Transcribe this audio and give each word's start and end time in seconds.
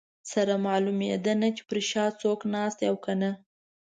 سره 0.31 0.53
معلومېده 0.65 1.33
نه 1.41 1.49
چې 1.55 1.61
پر 1.69 1.77
شا 1.89 2.05
څوک 2.21 2.39
ناست 2.53 2.77
دي 2.79 2.85
او 2.91 2.95
که 3.05 3.13
نه. 3.21 3.31